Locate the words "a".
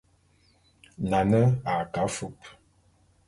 1.73-1.75